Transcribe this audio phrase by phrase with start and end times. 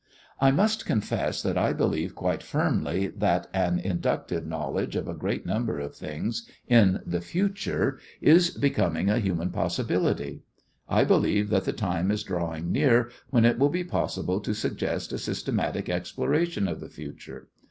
[0.39, 5.45] I must confess that I believe quite firmly that an inductive knowledge of a great
[5.45, 10.41] number of things in the future is becoming a human possibility.
[10.89, 15.13] I believe that the time is drawing near when it will be possible to suggest
[15.13, 17.49] a systematic exploration of the future.